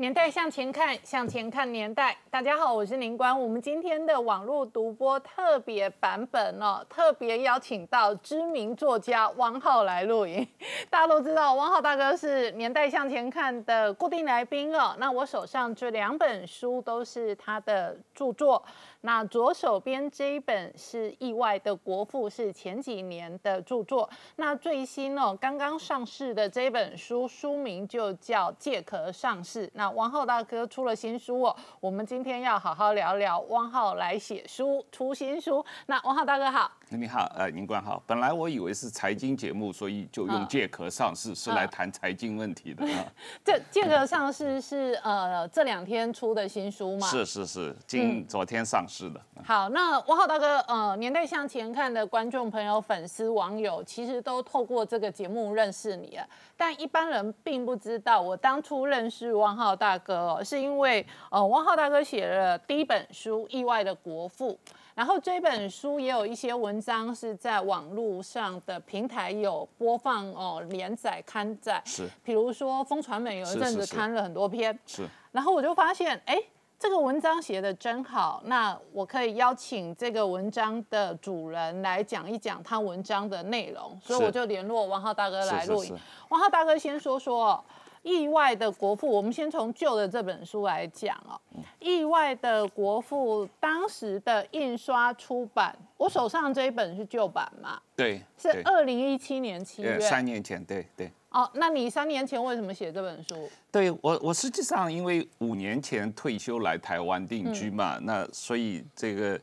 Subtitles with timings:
[0.00, 2.16] 年代向前看，向前看年代。
[2.30, 3.36] 大家好，我是林官。
[3.36, 10.46] 我们今天的网络独播特别版本哦，特别邀请到知名作家汪浩来录影。
[10.88, 14.94] 大家都知道，汪浩大哥是年代向前看的固定来宾哦。
[15.00, 18.64] 那我手上这两本书都是他的著作。
[19.02, 24.08] 那左手边这一本是《意外的国父》，是前几年的著作。
[24.36, 29.66] 那最新哦，刚刚上市的这本书，书名就叫《借壳上市》。
[29.74, 35.64] 那王浩大哥出了新书哦，我们今天要好好聊聊汪浩来写书、出新书。
[35.86, 36.70] 那王浩大哥好。
[36.90, 38.02] 你好，呃，宁冠好。
[38.06, 43.04] 本来我以为是财经节目，所以就用借壳上市是来谈财经问题的啊。
[43.44, 47.06] 这借壳上市是呃这两天出的新书吗？
[47.06, 49.20] 是是是，今昨天上市的。
[49.44, 56.26] 好，那汪浩大哥，呃，年代向前看的观众朋友、粉丝、网友，其实都透过这个节目认识你了。
[56.56, 64.58] 但一般人并不知道，我当初认识汪浩大哥，是因为呃，汪浩大哥写了第一本书《意外的国父》。
[64.98, 71.80] 然后这本书也有一些文章是在网络上的平台有播放哦，连载刊载。
[71.86, 72.08] 是。
[72.24, 74.76] 比如说风传媒有一阵子刊了很多篇。
[74.84, 75.06] 是。
[75.30, 76.36] 然后我就发现，哎，
[76.80, 85.96] 这个文章写的真好，那我可以邀请这个文章的主人来讲一讲他文章的内容，所以我就联络王浩大哥来录影。
[86.30, 87.64] 王浩大哥先说说。
[88.08, 91.38] 意外的国父，我们先从旧的这本书来讲哦。
[91.78, 97.78] 意外的国父当时的印刷出版，我手上这一本是旧版嘛？
[97.94, 101.12] 对，是二零一七年七月，三年前，对对。
[101.28, 103.50] 哦，那你三年前为什么写这本书？
[103.70, 109.38] 对我，我实际上因为五年前退休来台湾定居嘛，那所以这个。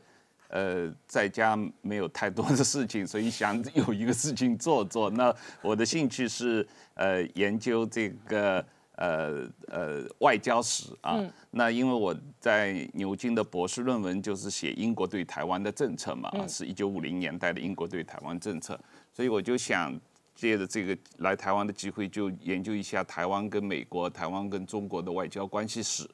[0.48, 5.10] 呃，在家没有太多的事情，所以想有一个事情做做。
[5.10, 8.64] 那我的兴趣是呃研究这个
[8.96, 11.20] 呃呃外交史啊。
[11.50, 18.78] 那因为我在牛津的博士论文就是写英国对台湾的政策嘛，是一九五零年代的英国对台湾政策，
[19.12, 19.98] 所以我就想
[20.34, 26.08] 借着这个来台湾的机会，就研究一下台湾跟美国、台湾跟中国的外交关系史。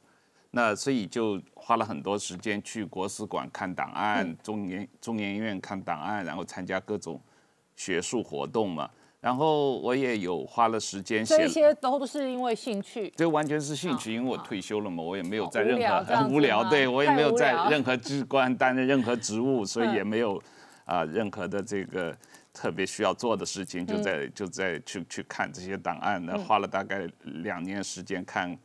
[0.55, 7.19] 那所以就花了很多时间去国史馆看档案，中研中研院看档案，然后参加各种
[7.75, 8.87] 学术活动嘛。
[9.19, 13.11] 然后我也有花了时间写，这些都是因为兴趣。
[13.15, 20.39] 这完全是兴趣，因为我退休了嘛，我也没有在任何很无聊，对我也没有在任何机关担任任何职务，所以也没有
[20.85, 22.15] 啊任何的这个
[22.53, 26.23] 特别需要做的事情，就在就在去去看这些档案。
[26.23, 28.55] 那花了大概两年时间看。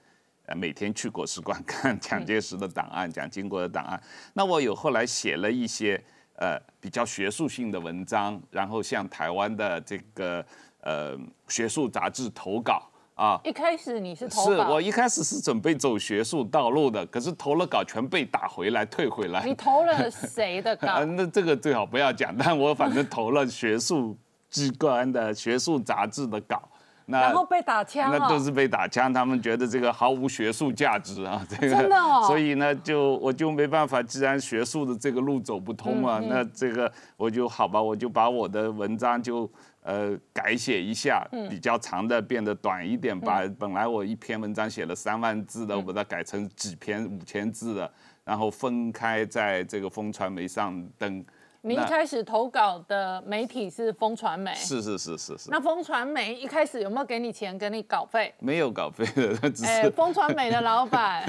[0.49, 4.03] 呃，每天去国史馆 看蒋介石的档案，蒋经国的档案。
[4.33, 6.03] 那我有后来写了一些
[6.37, 10.45] 呃比较学术性的文章，然后向台湾的这个
[10.81, 11.15] 呃
[11.49, 12.83] 学术杂志投稿
[13.15, 13.39] 啊。
[13.45, 14.51] 一开始你是投？
[14.51, 19.45] 是我一开始是准备走学术道路的，可是投了稿全被打回来退回来。
[19.45, 21.05] 你投了 谁的稿？
[21.05, 24.17] 那这个最好不要讲，但我反正投了学术
[24.49, 26.67] 机关的学术杂志的稿。
[27.09, 32.25] 然后被打枪那都是被打枪，他们觉得这个毫无学术价值啊，这个 真的哦。
[32.27, 39.51] 所以呢，就我就没办法，既然学术的这个路走不通啊，那这个我就好吧，我就把我的文章就
[39.83, 47.91] 呃改写一下，比较长的变得短一点，把本来我一篇文章写了三万字的，我把它改成几篇五千字的，
[48.25, 51.25] 然后分开在这个风传媒上登。
[51.63, 55.51] 你一开始投稿的媒体是风传媒，是是是是是。
[55.51, 58.33] 那风传媒一开始有没有给你钱，给你稿费？
[58.39, 59.91] 没有稿费的，只是。
[59.91, 61.25] 风传媒的老板，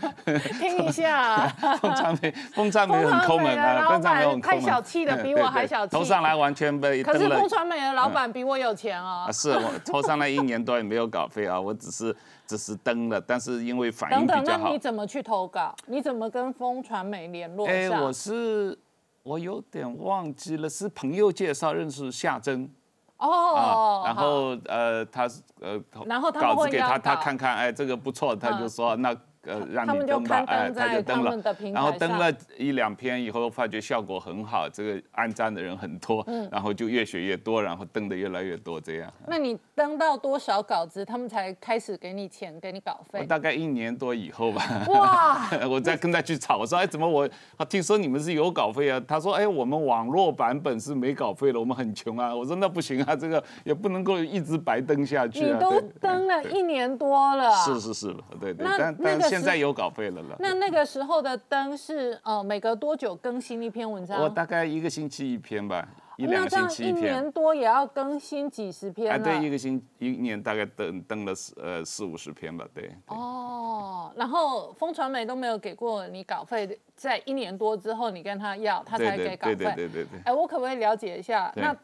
[0.58, 1.46] 听一下。
[1.80, 5.94] 风传媒，风传媒很抠门啊，风传媒太小气了，比我还小气。
[5.94, 7.02] 投上来完全被。
[7.02, 9.28] 可是风传媒的老板比我有钱哦。
[9.32, 12.16] 是我投上来一年多也没有稿费啊，我只是
[12.46, 14.40] 只是登了，但是因为反应比较好。
[14.40, 15.74] 等等，那你怎么去投稿？
[15.86, 17.66] 你怎么跟风传媒联络？
[17.68, 18.78] 哎，我是。
[19.24, 22.70] 我有点忘记了，是朋友介绍认识夏珍，
[23.16, 25.28] 哦，然后呃，他
[25.60, 29.14] 呃，然后稿子给他，他看看，哎，这个不错，他就说那。
[29.46, 31.36] 呃，让你登吧，哎，他就登了，
[31.72, 39.12] 然后登了一两篇以后，发觉效果很好，这个按赞的人很多，然后就越写越多，然后登的越来越多，这样。
[39.26, 43.24] 那你登到多少稿子，他们才开始给你钱，给你稿费？
[43.26, 44.62] 大概一年多以后吧。
[44.88, 45.48] 哇！
[45.68, 47.28] 我再跟他去吵，我说，哎，怎么我
[47.68, 49.02] 听说你们是有稿费啊？
[49.06, 52.34] 他说，哎，我们网络版本是没稿费了，我们很穷啊。
[52.34, 55.54] 我说那不行啊，这个也不能够一直白登下去啊。
[55.54, 57.50] 你都登了一年多了。
[57.56, 58.66] 是是是，对对。
[58.78, 60.36] 但但现在有稿费了了。
[60.38, 64.20] 那那个时候的灯是呃，每隔多久更新一篇文章？
[64.22, 65.86] 我大概一个星期一篇吧，
[66.16, 66.96] 一两个星期一篇。
[66.96, 69.10] 一年多也要更新几十篇。
[69.12, 72.90] 哎，对，一个星一年大概登登了四呃四五十篇吧，对。
[73.08, 74.12] 哦。
[74.16, 79.56] 然后风传媒都没有给过你稿费，在一年多之后你跟他要，他才给稿费。
[79.56, 80.20] 对对对对对。
[80.24, 81.52] 哎，我可不可以了解一下？
[81.56, 81.76] 那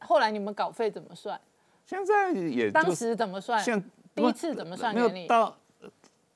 [0.00, 1.38] 后来你们稿费怎么算？
[1.84, 3.62] 现在也当时怎么算？
[3.62, 3.84] 现
[4.14, 5.26] 第一次怎么算给你？
[5.26, 5.54] 到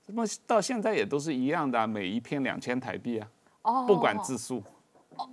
[0.08, 3.28] 怎么到现在也都是一样的，每一篇两千台币啊，
[3.60, 4.62] 哦，不管字数。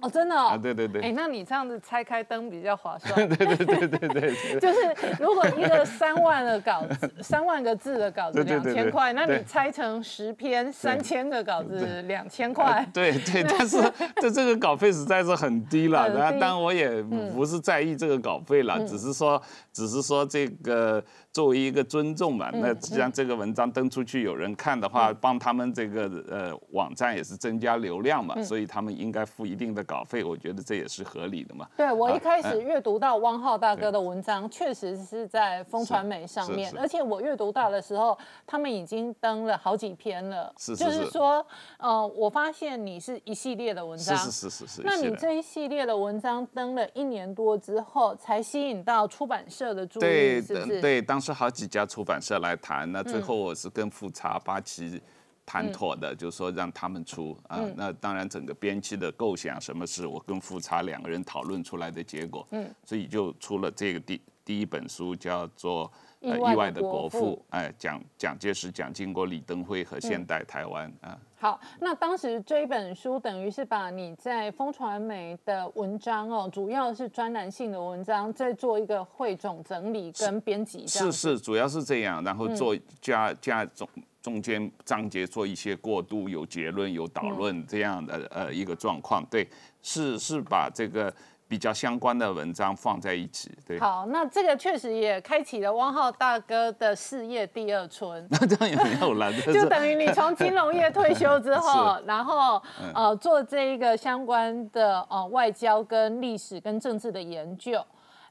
[0.02, 0.36] 哦，真的？
[0.36, 3.14] 啊，对对对，哎，那你这样子拆开灯比较划算。
[3.30, 12.86] 对对对对对，就是如果一个三万的稿子，三万个字的稿子两千块，那你拆成十篇三千个稿子两千块。
[12.94, 13.78] 对对， 但是
[14.20, 19.42] 这这个稿费实在是很低了，然但我也不是在意这个稿费了，只是说
[19.72, 21.02] 只是说这个。
[21.36, 31.68] 作为一个尊重嘛，那既然这个文章登出去有人看的话，帮他们这个呃网站也是增加流量嘛，所以他们应该付一定的稿费，我觉得这也是合理的嘛。
[31.76, 38.18] 对我一开始阅读到汪浩大哥的文章，确实是在风传媒上面，而且我阅读到的时候，
[38.48, 40.54] 他们已经登了好几篇了。
[40.58, 40.86] 是是是。
[40.86, 41.46] 就是说，
[41.80, 44.18] 呃，我发现你是一系列的文章。
[44.18, 44.82] 是是是是。
[44.86, 50.80] 那你这一系列的文章登了一年多之后，才吸引到出版社的注意，是不是？
[50.80, 55.02] 对，当时好几家出版社来谈，那最后我是跟富察八旗
[55.44, 57.60] 谈妥的，就是说让他们出啊。
[57.76, 65.88] 那当然整个编辑的构想，什么是我跟富察两个人讨论出来的结果，嗯，所以就出了这个第第一本书，叫做
[66.30, 71.18] 《意外的国父》，哎，蒋蒋介石、蒋经国、李登辉和现代台湾啊。
[71.38, 80.88] 好，那当时这一本书等于是把你在风传媒的文章哦，主要是专栏性的文章，再做一个汇总整理跟编辑。
[80.88, 83.88] 是是，主要是这样，然后做加加中
[84.22, 89.24] 中间章节做一些过渡，有结论有导论这样的呃一个状况。
[89.26, 89.48] 对，
[89.82, 91.14] 是是把这个。
[91.48, 93.80] 比较相关的文章放在一起，对。
[93.80, 98.26] 好，那这个确实也开启了汪浩大哥的事业第二春。
[98.32, 102.62] 那这样也没有了， 就等于你从金融业退休之后， 然后
[102.94, 107.80] 呃做这一个相关的呃外交跟历史跟政治的研究，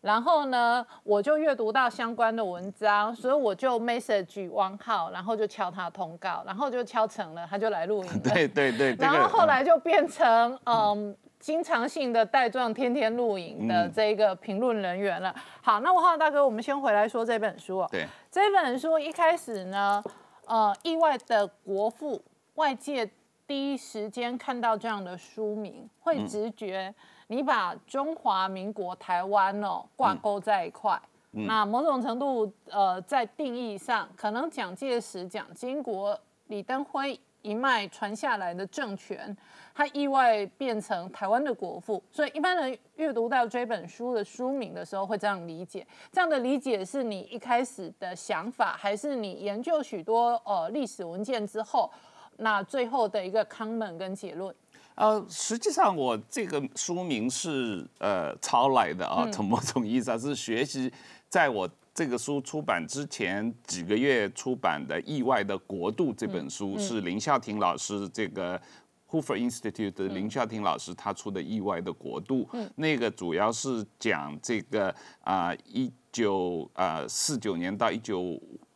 [0.01, 8.21] 然后呢我就阅读到相关的文章，所以我就 message 汪浩，然后就敲他通告，然后就敲成了，他就来录影。
[8.21, 8.97] 对对对。
[8.99, 11.17] 然后后来就变成嗯。
[11.45, 15.35] 经常性的带状天天录影的这个评论人员了。
[15.61, 17.89] 好，那我浩大哥，我们先回来说这本书哦。
[17.93, 20.03] 对，这本书一开始呢，
[20.47, 22.19] 呃，意外的国父，
[22.55, 23.07] 外界
[23.47, 26.95] 第一时间看到这样的书名，会直觉
[27.27, 30.99] 你把中华民国台湾哦挂钩在一块。
[31.33, 37.21] 那某种程度，呃，在定义上，可能蒋介石、蒋经国、李登辉。
[37.45, 39.37] 一脉传下来的政权，
[39.75, 45.87] 他意外变成台湾的国父，所以一般人阅读到这本书的书名的时候，会这样理解。
[46.11, 51.91] 这样的理解是你一开始的想法，还是你研究许多呃历史文件之后，
[52.39, 54.55] 那最后的一个 comment 跟结论？
[54.95, 60.91] 呃，实际上我这个书名是呃抄来的啊，从某种意义上是学习，
[61.29, 61.69] 在我。
[61.95, 68.61] 这个书出版之前几个月出版的《意外的国度》这本书是林孝廷老师这个
[69.09, 78.21] Hoover Institute 的林孝廷老师他出的《意外的国度》，那个主要是讲这个啊一九啊四九年到一九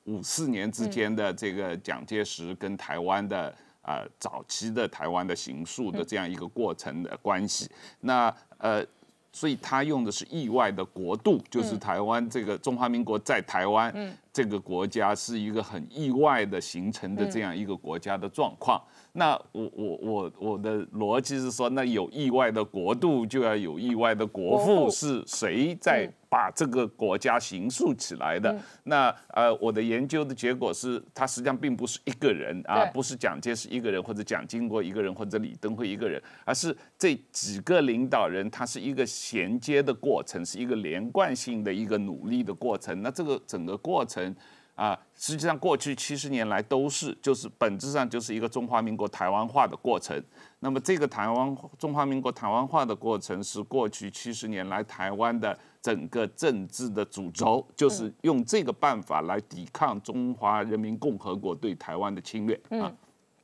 [0.05, 7.69] 五四年之间的这个蒋介石跟台湾的啊早期的台湾的刑诉的这样一个过程的关系。
[8.01, 8.87] 那呃。
[9.33, 13.93] 所以他用的是意外的国度，就是台湾这个中华民国在台湾
[14.33, 18.83] 这个国家是一个很意外的形成的这样一个国家的状况。
[19.13, 26.11] 那我我我我的逻辑是说，那有意外的国度就要有意外的国父，是谁在？
[26.29, 28.55] 把这个国家形塑起来的，
[28.85, 43.01] 那呃，我的研究的结果是，他实际上并不是一个人啊，不是蒋介石一个人，或者蒋经国一个人，或者李登辉一个人，而是这几个领导人，他是一个衔接的过程，是一个连贯性的一个努力的过程。
[43.01, 44.37] 那这个整个过程
[44.75, 50.23] 啊，实际上过去七十年来都是，就是本质上就是一个中华民国台湾化的过程。
[50.61, 55.59] 那么这个台湾中华民国台湾化的过程，是过去七十年来台湾的。
[55.81, 62.93] 整个政治的主轴就是用这个办法来抵抗中华人民共和国对台湾的侵略啊！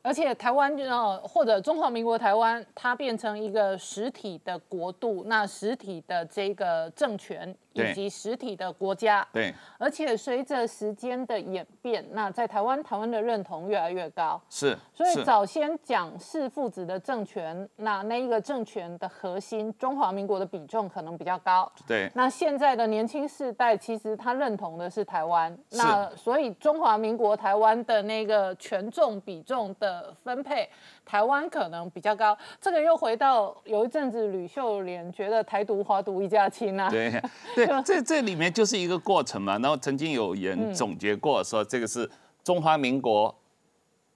[0.03, 9.26] 而且台湾呃或者中华民国台湾，它变成一个实体的国度，那实体的这个政权以及实体的国家。
[9.33, 14.40] 对，而且随着时间的演变，那在台湾，台湾的认同越来越高。
[14.49, 21.71] 是，所以早先蒋氏父子的政权，那那一个政权的核心，中华民国的比重可能比较高。
[21.87, 22.11] 对。
[22.14, 25.57] 那现在的年轻世代，其实他认同的是台湾。
[25.71, 30.69] 那所以中华民国台湾的那个权重比重的分配，
[31.05, 32.37] 台湾可能比较高。
[32.61, 36.89] 这个又回到有一阵子吕秀莲觉得台独华独一家亲啊。
[36.91, 37.11] 对
[37.55, 39.59] 对，这这里面就是一个过程嘛。
[39.59, 42.11] 然后曾经有人总结过说，这个是
[42.43, 43.35] 中华民国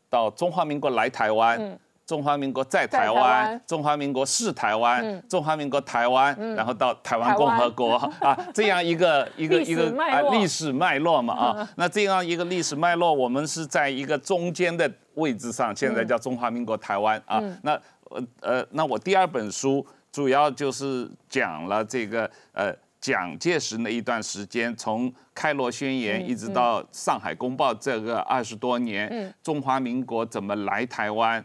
[0.09, 1.79] 到中华民国来台湾。
[2.09, 17.43] 中华民国在台湾，中华民国是台湾，中华民国台湾，然后到台湾共和国啊，这样一个 一个一个啊历史脉络嘛啊， 那这样一个历史脉络，我们是在一个中间的位置上，现在叫中华民国台湾啊。
[17.63, 17.73] 那
[18.05, 31.45] 呃呃，那我第二本书主要就是讲了这个呃蒋介石那一段时间，从开罗宣言一直到上海公报这个二十多年，中华民国怎么来台湾。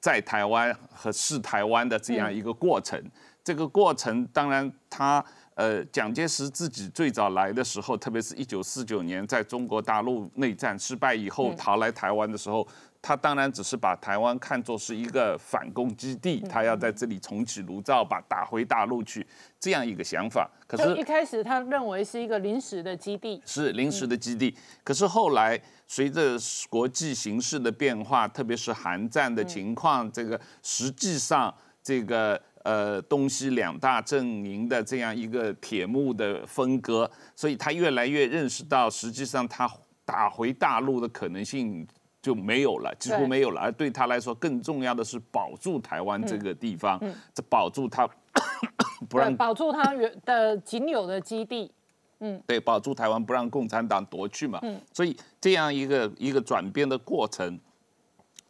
[0.00, 3.02] 在台湾和是台湾的这样一个过程，
[3.42, 5.24] 这个过程当然，他
[5.54, 12.64] 呃，蒋介石自己最早来的时候，特别是一九四九年在中国大陆内战失败以后逃来台湾的时候，
[13.00, 19.26] 他当然只是把台湾看作是一个反攻基地，他要在这里重启炉灶，把打回大陆去
[19.58, 20.50] 这样一个想法。
[20.66, 24.54] 可是，一开始他认为是一个临时的基地，是临时的基地。
[24.84, 25.60] 可是后来。
[25.90, 26.36] 随着
[26.68, 31.52] 国际形势的变化，特别是韩战的情况，这个实际上
[31.82, 39.66] 这个呃东西两大阵营的这样一个铁幕的分割，所以他越来越认识到，实际上他
[40.04, 41.88] 打回大陆的可能性
[42.28, 43.58] 就没有了，几乎没有了。
[43.62, 47.00] 而对他来说，更重要的是保住台湾这个地方，
[47.32, 48.06] 这保住他，
[49.08, 51.72] 不让保住他原的仅有的基地。
[52.18, 54.58] 嗯，对，保住台湾，不让共产党夺去嘛。
[54.60, 57.58] 嗯，所以这样一个一个转变的过程，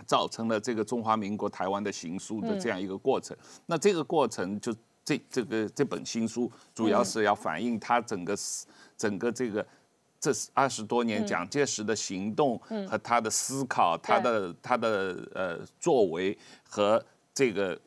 [0.05, 3.37] 造成了这个中华民国台湾的行书的这样一个过程。
[3.67, 8.37] 那这个过程就这这个这本新书，主要是要反映他整个
[8.97, 9.65] 整个这个
[10.21, 12.59] 这二十多年蒋介石的行动
[12.89, 16.37] 和他的思考，他的他的呃作为
[16.69, 17.79] 和这个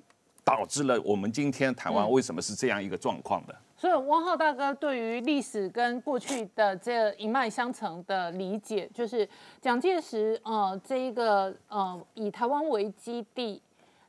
[0.43, 3.55] 导致了我们今天台湾为什么是这样一个状况的。
[3.77, 9.27] 所以汪浩大哥对于历史跟过去的这一脉相承的理解，就是
[9.59, 13.59] 蒋介石呃这一个呃以台湾为基地，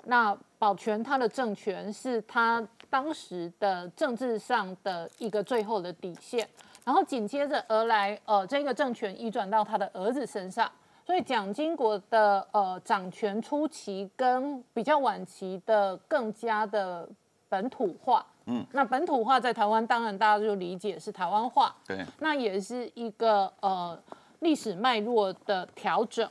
[0.04, 6.46] 那保全他的政权是他当时的政治上的一个最后的底线，
[6.84, 10.70] 然后紧接着而来呃这个政权移转到他的儿子身上，
[11.06, 17.08] 所以蒋经国的呃掌权初期跟比较晚期的更加的
[17.48, 18.24] 本土化。
[18.46, 21.74] 嗯，那本土化在台湾，当然大家就理解是台湾话。
[21.86, 23.96] 对，那也是一个呃
[24.40, 26.28] 历史脉络的调整。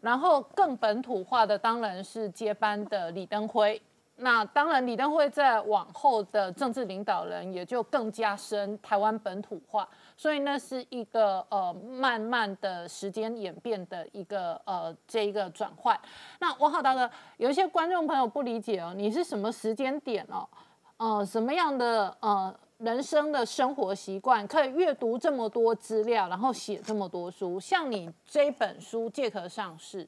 [0.00, 3.78] 然后更本土化的当然是接班的李登辉。
[4.22, 9.88] 那当然李登辉在往后的政治领导人也就更加深台湾本土化。
[10.16, 15.98] 所以那是一个呃慢慢的时间演变的一个呃这一个转换。
[16.38, 20.46] 那王浩大哥，有一些观众朋友不理解哦，你是什么时间点哦？
[20.98, 27.58] 呃，什么样的呃人生的生活习惯可以阅读这么多资料，然后写这么多书？
[27.58, 30.06] 像你这本书借壳上市。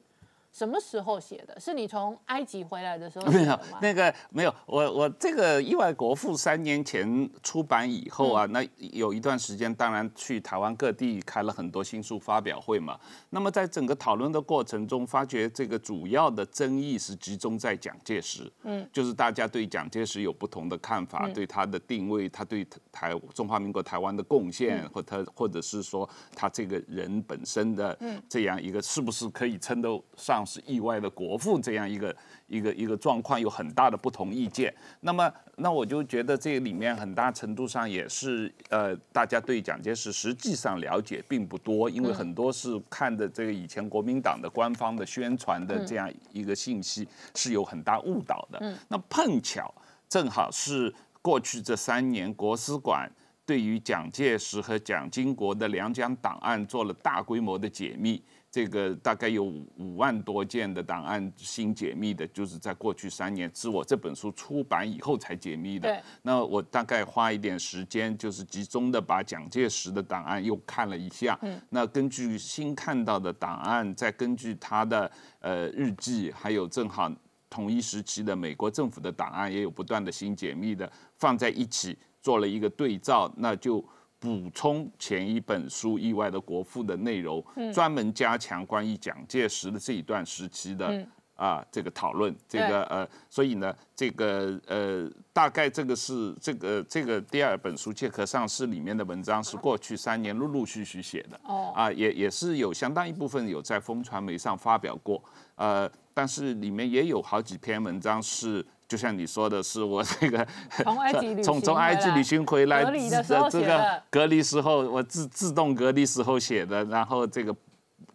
[0.53, 1.59] 什么时候写的？
[1.59, 3.79] 是你从埃及回来的时候写的吗？
[3.81, 12.99] 那个没有，我我这个意外国父三年前出版以后啊，那有一段时间，当然去台湾各地开了很多新书发表会嘛。
[13.31, 27.97] 那么在整个讨论的过程中，发觉这个主要的争议是集中在蒋介石，嗯，就是大家对蒋介石有不同的看法，对他的定位，他对台中华民国台湾的贡献，或他或者是说他这个人本身的
[28.29, 30.42] 这样一个是不是可以称得上。
[30.45, 32.15] 是意外的国父这样一个
[32.47, 48.77] 一个一个状况有很大的不同意见，那么那我就觉得这里面很大程度上也是呃大家对蒋介石实际上了解并不多，因为很多是看的这个以前国民党的官方的宣传的这样一个信息是有很大误导的。
[48.87, 49.73] 那碰巧
[50.07, 53.09] 正好是过去这三年国史馆
[53.45, 58.21] 对于蒋介石和蒋经国的两蒋档案做了大规模的解密。
[58.53, 65.99] 这个大概有五万多件的档案新解密的，就是在过去三年，是我这本书出版以后才解密的。
[66.21, 71.35] 那我大概花一点时间，就是集中的把蒋介石的档案又看了一下。
[71.41, 71.59] 嗯。
[71.67, 77.11] 那根据新看到的档案，再根据他的呃日记，还有正好
[77.49, 83.83] 同一时期的美国政府的档案，也有不断的新解密的，放在一起做了一个对照，那就。
[84.23, 91.05] 补充前一本书《意外的国父》的内容，专门加强关于蒋介石的这一段时期的。
[91.35, 105.21] 啊，这个讨论，这个呃，所以呢，这个呃，大概这个是这个这个第二本书《借壳上市》里面的文章是过去三年陆陆续续写的，哦，啊，也也是有相当一部分有在风传媒上发表过，
[105.55, 110.47] 呃，但是里面也有好几篇文章是，就像你说的，是我这个
[110.83, 117.55] 从埃及从从埃及旅行回来，隔离的时候这个隔离时候我自自动隔离时候写的，然后这个。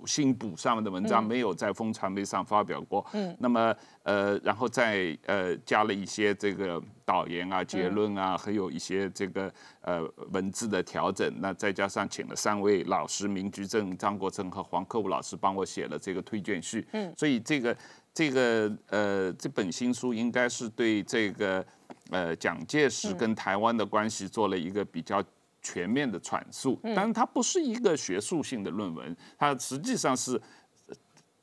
[0.07, 11.31] 新补上面的文章没有在风传媒上发表过，嗯，那么呃，然后再呃加了一些这个导言啊、结论啊，还有一些这个呃文字的调整。
[11.41, 17.77] 那再加上请了三位老师，明居正、张国成和黄克武老师帮我写了这个推荐序，嗯，所以这个
[18.19, 21.65] 这个呃这本新书应该是对这个
[22.11, 25.23] 呃蒋介石跟台湾的关系做了一个比较。
[25.61, 30.41] 全面的阐述，但是它不是一个学术性的论文，它实际上是，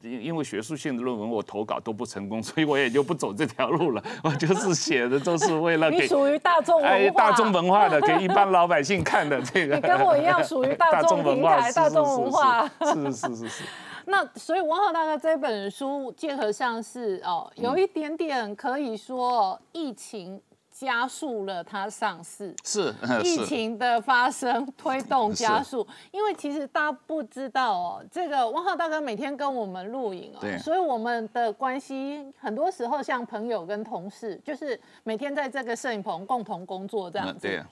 [0.02, 4.02] 因因为学术性的论文我投稿都不成功， 所以我也就不走这条路了。
[4.24, 9.76] 我就是写的都是为了给属于大众哎大众文化的， 给一般老百姓看的这个。
[9.76, 12.68] 你跟我一样属于大众文化、大众文化。
[12.80, 13.64] 是是是是。
[14.08, 20.42] 那所以王浩大哥这本书结合上是哦，有一点点可以说疫情。
[20.78, 22.94] 加速了它上市， 是
[23.24, 37.48] 疫情的发生推动 加速，因为其实大家不知道哦，这个汪浩大哥每天跟我们录影哦，所以我们的关系很多时候像朋友跟同事，就是每天在这个摄影棚共同工作这样子。
[37.48, 37.64] 对。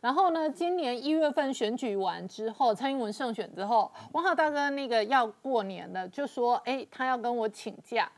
[0.00, 8.10] 然后呢，今年一月份选举完之后，蔡英文胜选之后，王浩大哥那个要过年了，就说哎，他要跟我请假。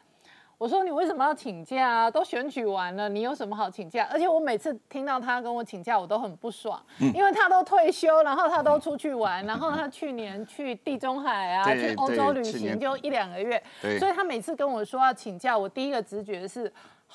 [0.59, 2.11] 我说你为什么要请假啊？
[2.11, 4.07] 都选举完了，你有什么好请假？
[4.13, 6.79] 而且我每次听到他跟我请假，我都很不爽，
[7.15, 13.63] 因为他都退休，然后他都出去玩，然后他去年去地中海啊，去欧洲旅行就一两个月，
[13.99, 16.71] 所以他每次跟我说要请假，我第一个直觉是。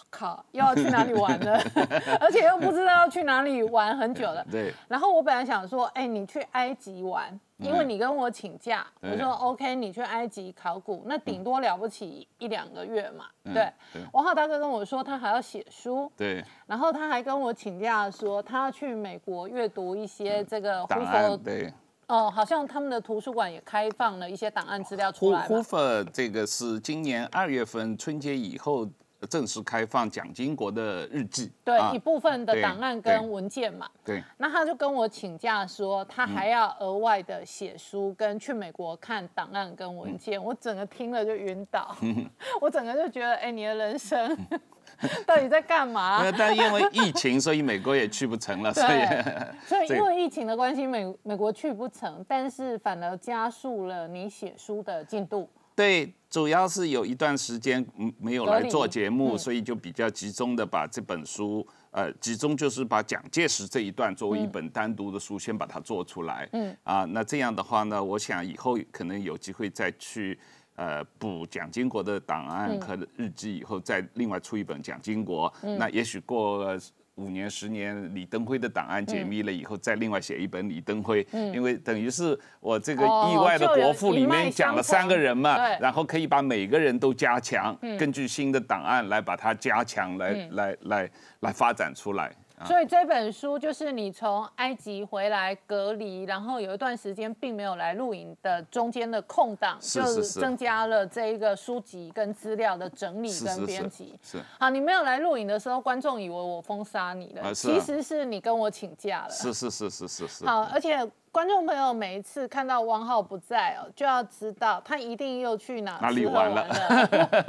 [0.10, 1.60] 靠，又要去哪里玩了？
[2.20, 4.46] 而且又不知道要去哪里玩很久了。
[4.52, 4.74] 对。
[4.88, 13.26] 然后我本来想说，哎，你去埃及玩，因为你跟我请假，我说 OK，你去埃及考古，那顶多了不起一两个月嘛。
[13.54, 13.72] 对。
[14.12, 16.12] 王浩大哥跟我说，他还要写书。
[16.16, 16.44] 对。
[16.66, 21.38] 然后他还跟我请假说，他要去美国阅读一些这个胡佛。
[21.38, 21.74] 对。
[22.08, 25.42] 哦，好像他们的图书馆也开放了一些档案资料出来。
[25.48, 28.88] 胡佛这个是今年二月份春节以后。
[29.30, 33.90] 正式开放蒋经国的日记，对一部分的档案跟文件嘛。
[34.04, 40.44] 对，那他就跟我请假说，他还要额外的写书跟去美国看档案跟文件。
[40.44, 41.96] 我整个听了就晕倒，
[42.62, 44.38] 我整个就觉得，哎，你的人生
[45.26, 46.24] 到底在干嘛？
[46.38, 48.72] 但因为疫情，所以美国也去不成了。
[48.74, 55.50] 所以，所以因为疫情的关系，美美国去不成，但是反而加速了你写书的进度。
[55.76, 57.86] 对，主要是有一段时间
[58.18, 66.48] 没有来做节目，所以就比较集中的把这本书，呃，集中就是把蒋介石这一段作为一本单独的书，先把它做出来。
[66.54, 70.40] 嗯，啊，那这样的话呢，我想以后可能有机会再去，
[70.76, 75.54] 呃，补蒋经国的档案和日记，以后再另外出一本蒋经国。
[75.62, 76.80] 那也许过。
[77.16, 92.32] 五年、十年，李登辉的档案解密了以后，再另外写一本李登辉，因为等于是我这个意外的国父里面讲了三个人嘛，然后可以把每个人都加强，根据新的档案来把它加强，来来来来发展出来。
[92.64, 104.18] 所以这本书就是你从埃及回来隔离，然后有一段时间并没有来录影的中间的空档，就增加了这一个书籍跟资料的整理跟编辑。
[104.24, 109.30] 是好，你没有来录影的时候，观众以为我封杀你了，其实是你跟我请假了。
[109.30, 110.46] 是是是是是是。
[110.46, 111.06] 好，而且。
[111.36, 116.66] 观众朋友每一次看到汪浩不在哦，就要知道他一定又去哪哪里玩了。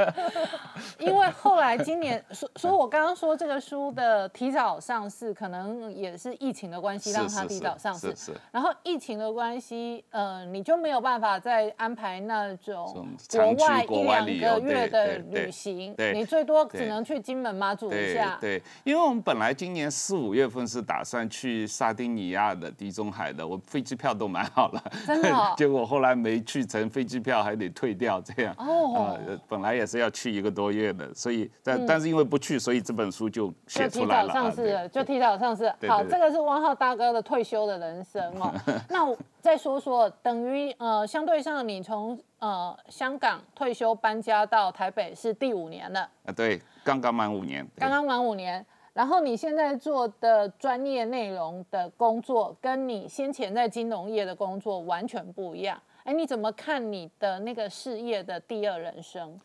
[0.98, 8.12] 因为后来今年，所所以我刚刚说这个书的提早上市，可能也是疫情的关系让它提早上市。
[8.50, 18.36] 然后疫情的关系，呃，你就没有办法再安排那种国外一两个月的旅行，你最多只能去金门妈祖一下。
[18.40, 23.56] 对，因为我们本来今年四五月份是打算去萨丁尼亚的地中海的，我。
[23.76, 28.54] 飞机票都买好了， 真的， 结果后来没去成，飞机票还得退掉，这样。
[28.56, 29.18] 哦。
[29.28, 34.28] 呃，本来也是要去一个多月的，所以但但是因为不去，所以这本书就写出来了。
[34.28, 35.70] 就提早上市了，就提早上市。
[35.86, 38.50] 好，这个是汪浩大哥的退休的人生哦。
[38.88, 46.00] 那再说说，等于呃，相对上你从呃香港退休搬家到台北是第五年了。
[46.24, 47.66] 啊，对，刚刚满五年。
[47.76, 48.64] 刚刚满五年。
[48.96, 55.78] 然后你现在做的专业内容的工作，跟你先前在金融业的工作完全不一样。
[56.04, 59.38] 哎，你怎么看你的那个事业的第二人生？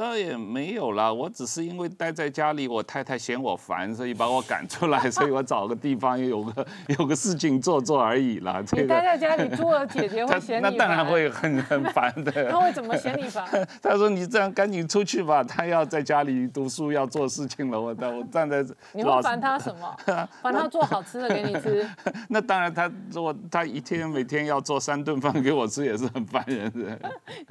[0.00, 6.66] 倒也没有啦，我只是因为待在家里，我太太嫌我烦，所以把我赶出来，所以我找个地方有个
[6.98, 8.62] 有个事情做做而已啦。
[8.72, 12.50] 你待在家里，住了姐姐会嫌你那当然会很很烦的。
[12.50, 13.46] 他会怎么嫌你烦？
[13.82, 19.94] 他说：“你这样赶紧出去吧，他要在家里读书，要做事情了。”我我站在， 你会烦他什么？
[20.40, 21.86] 烦他做好吃的给你吃？
[22.30, 26.98] 那当然，他做他一天每天要做三顿饭给我吃，也是很烦人的。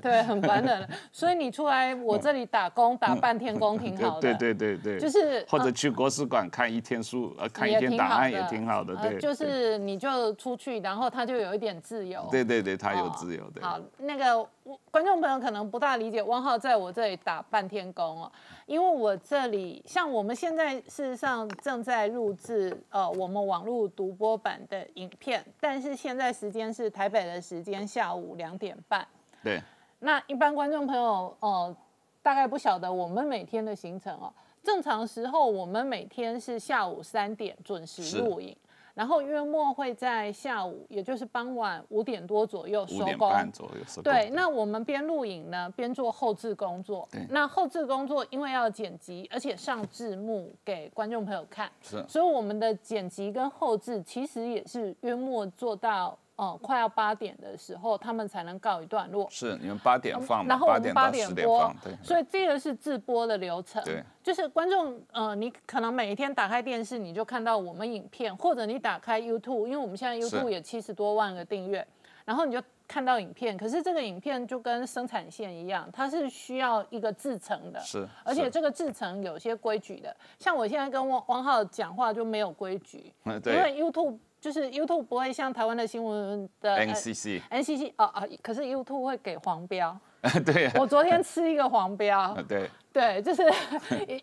[0.01, 0.89] 对，很烦人。
[1.11, 2.38] 所以你出来我这里。
[2.45, 9.19] 打工打半天工挺好的， 对对对对，就是或者去国史馆看一天书，呃，看一天档案也挺好的，对。
[9.19, 12.27] 就是你就出去，然后他就有一点自由。
[12.31, 13.61] 对对对，他有自由的。
[13.61, 14.47] 好，那个
[14.91, 18.31] 观众朋友可能不大理解，汪浩在我这里打半天工哦，
[18.65, 29.05] 因为我这里像我们现在事实上正在录制呃我们网络独播版的影片，但是现在时间是台北的时间下午两点半。
[29.43, 29.61] 对。
[30.01, 31.75] 那一般观众朋友哦。
[32.21, 34.31] 大概不晓得我们每天的行程哦。
[34.61, 38.55] 正常时候我们每天是下午三点准时录影，
[38.93, 43.51] 然后月末会在下午，也就是傍晚五点多左右收工。
[43.53, 44.03] 左右收工。
[44.03, 47.07] 对，那我们边录影呢，边做后置工作。
[47.29, 52.05] 那后置工作因为要剪辑，而且上字幕给观众朋友看，是。
[52.07, 56.17] 所以我们的剪辑跟后置其实也是月末做到。
[56.39, 59.27] 哦，快要八点的时候，他们才能告一段落。
[59.29, 61.93] 是，你们八点放，然后我们八点播，对。
[62.01, 63.83] 所以这个是自播的流程。
[63.83, 64.01] 对。
[64.23, 71.85] 就是观众，呃，你可能每一天打开电视，你就看到我们影片，或者你打开 YouTube，因为我们现在 YouTube 也七十多万个订阅，
[72.23, 73.57] 然后你就看到影片。
[73.57, 77.79] 可是这个影片就跟生产线一样，它是需要一个制成的。
[77.81, 78.07] 是。
[78.23, 84.17] 而且这个制成有些规矩的，像我现在跟汪汪浩讲话就没有规矩，因为 YouTube。
[84.39, 89.97] 就是 YouTube 不会像台湾的新闻的 NCC，NCC 哦哦，可是 YouTube 会给黄标。
[90.45, 90.69] 对。
[90.75, 92.35] 我昨天吃一个黄标。
[92.47, 92.69] 对。
[92.91, 93.43] 对，就是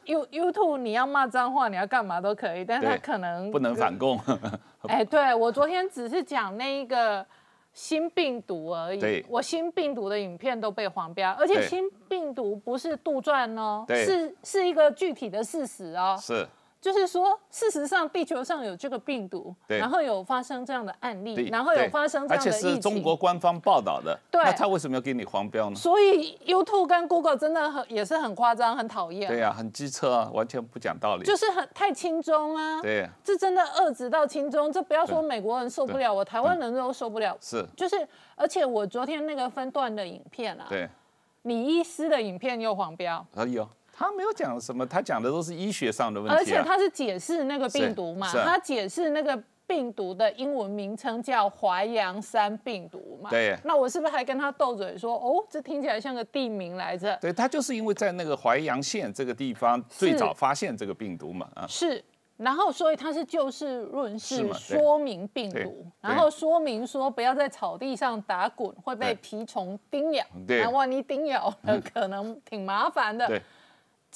[0.05, 4.18] You YouTube 你要骂脏话，你要干嘛都可以，但是他可能不能反共。
[4.88, 7.24] 哎，对我昨天只是讲那一个
[7.72, 16.18] 新病毒而已，我新病毒的影片都被黄标，而且新病毒不是杜撰哦，是是一个具体的事实哦。
[16.20, 16.46] 是。
[16.81, 24.17] 就是说，事实上，地球上有这个病毒，然后有发生这样的案例，然后有发生这样的疫情，而且是中国官方报道的。
[24.31, 25.75] 对，那他为什么要给你黄标呢？
[25.75, 29.29] 所以 YouTube 跟 Google 真的很也是很夸张，很讨厌。
[29.29, 31.25] 对呀，很机车啊，完全不讲道理。
[31.25, 32.81] 就是很太轻中啊。
[32.81, 37.37] 对，这真的遏制到轻中，这不要说美国人受不了，我台湾人都受不了。
[37.41, 40.89] 是，就是，而且我昨天那个分段的影片啊，对，
[41.43, 43.27] 李医师的影片又黄标。
[43.35, 43.69] 哎呦。
[43.97, 46.37] 他没有讲什么，他讲的都是医学上的问题。
[46.37, 53.31] 而且他是解释那个病毒嘛，他解释那个病毒的英文名称叫淮阳山病毒嘛。
[53.31, 53.57] 对。
[53.65, 57.17] 那我是不是还跟他斗嘴说，哦，这听起来像个地名来着？
[57.23, 61.49] 对，他就是因为在那个淮阳县这个地方最早发现这个病毒嘛。
[61.55, 61.67] 啊。
[61.67, 62.05] 是。
[62.37, 70.23] 然后，所以他是就事论事说明病毒，然后说明说不要在草地上打滚，会被蜱虫叮咬。
[70.47, 70.67] 对。
[70.67, 73.27] 万一叮咬了， 可能挺麻烦的。
[73.27, 73.41] 对。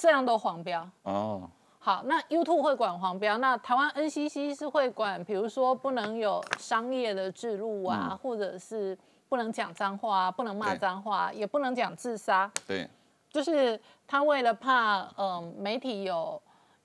[0.01, 1.47] 这样都黄标哦。
[1.77, 8.97] 好，那 YouTube 会管黄标，那台湾 NCC 是会管，比如说不能有商业的置入啊，或者是
[9.29, 12.51] 不能讲脏话，不能骂脏话，也不能讲自杀。
[12.65, 12.89] 对，
[13.29, 16.41] 就是他为了怕，嗯，媒体有。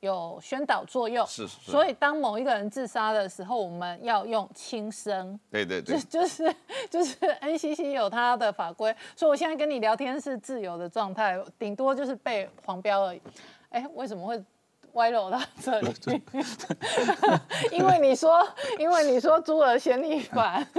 [0.06, 1.70] 有宣导作用，是是。
[1.70, 5.38] 所以当某一个人自杀的时候，我们要用轻声。
[5.50, 5.98] 对对对。
[5.98, 6.56] 就就是
[6.88, 13.20] 就是 NCC 有它的法规，所以我现在跟你聊天是自由的状态，顶多就是被黄标而已。
[13.68, 14.42] 哎，为什么会？
[14.96, 15.94] 歪楼到这里，
[17.70, 18.42] 因为你说，
[18.78, 20.66] 因为你说猪儿先立反。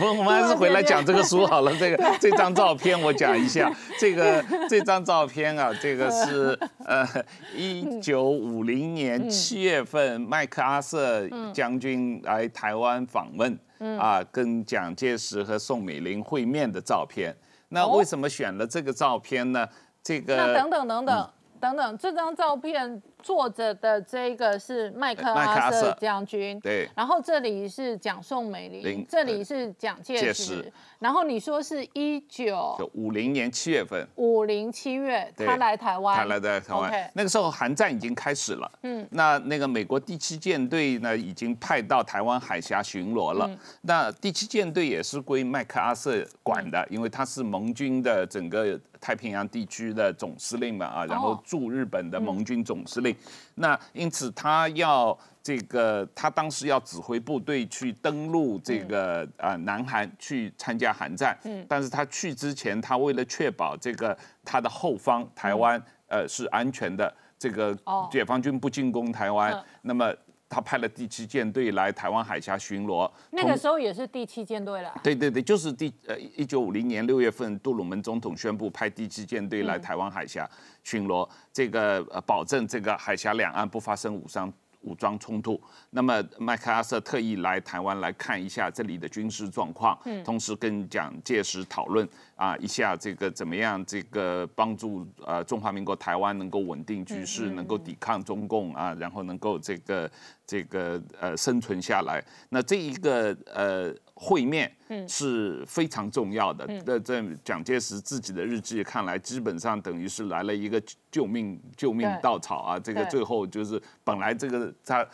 [0.00, 1.72] 我们还是回来讲这个书好了。
[1.76, 7.06] 这个 这张照片我讲一下，这个这张照片啊，这个是呃
[7.54, 13.58] 一九五零年七月份麦克阿瑟将军来台湾访问，
[13.98, 17.36] 啊，跟蒋介石和宋美龄会面的照片。
[17.70, 19.68] 那为什么选了这个照片呢？
[20.00, 21.30] 这个那等等等等。
[21.60, 26.88] 等等，这张照片坐着的这个是麦克阿瑟将军，对。
[26.94, 30.72] 然后这里是蒋宋美龄，这里是蒋介石。
[30.98, 37.10] 然后你说是一九五零年七月份，五零七月他来台湾，他来在台湾。
[37.14, 39.06] 那个时候韩战已经开始了，嗯。
[39.10, 43.48] 那那个美国第七舰队呢，已经派到台湾海峡巡逻了。
[43.82, 53.07] 那第七舰队也是归麦克阿瑟管的，因为他是盟军的整个太平洋地区的总司令嘛，啊，然后驻日本的盟军总司令。
[53.08, 53.16] 令。
[53.56, 61.36] 那因此他要这个，他当时要指挥部队去登陆这个呃南韩去参加韩战。
[61.44, 67.76] 嗯，但是他去之前，他为了确保这个他的后方台湾呃是安全的，这个
[68.10, 70.14] 解放军不进攻台湾，那么。
[70.48, 74.92] 他派了第七舰队来台湾海峡巡逻，那个时候也是第七舰队了。
[75.02, 80.48] 对对对，就是第呃一九五零年六月份，杜鲁门总统宣布派第七舰队来台湾海峡
[80.82, 84.52] 巡逻，这个呃保证这个海峡两岸不发生武伤。
[84.82, 85.60] 武装冲突，
[85.90, 100.10] 那么麦克阿瑟特意来台湾来看一下这里的军事状况，同时跟蒋介石讨论啊一下这个怎么样这个帮助呃中华民国台湾能够稳定局势，能够抵抗中共啊，然后能够这个
[100.46, 102.24] 这个呃生存下来。
[102.48, 103.94] 那这一个呃。
[104.20, 104.70] 会面
[105.06, 106.66] 是非常重要的。
[106.84, 112.78] 那在蒋介石自己的日记看来，基本上等于是来了一个救命救命稻草啊！
[112.78, 115.06] 这个最后就是本来这个他。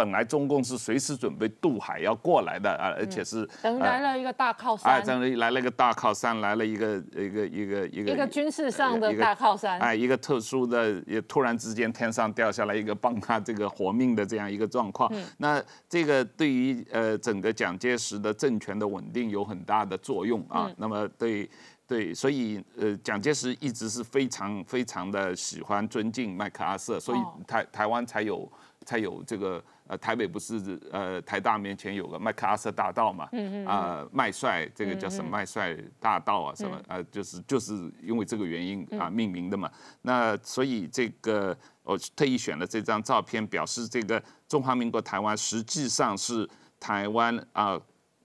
[0.00, 15.12] 本来中共是随时准备渡海要过来的啊，而且是等来了一个大靠山，哎，等于来了一个大靠山，来了一个一个一个一个一个军事上的大靠山，哎，一个特殊的，也突然之间天上掉下来一个帮他这个活命的这样一个状况。
[15.36, 20.72] 那这个对于呃整个蒋介石的政权的稳定有很大的作用啊。
[20.78, 21.46] 那么对
[21.86, 28.50] 对，所以呃蒋介石一直是非常非常的喜欢尊敬麦克阿瑟，所以台台湾才有
[28.86, 29.62] 才有这个。
[29.90, 33.28] 呃，台北不是呃台大面前有个麦克阿瑟大道嘛？
[33.66, 36.54] 啊，麦帅这个叫什么麦帅大道啊？
[36.54, 39.68] 什么呃，就是就是因为这个原因啊命名的嘛。
[40.02, 46.48] 那所以这个我特意选了这张照片，表示这个中华民国台湾实际上是
[46.78, 47.76] 台湾啊。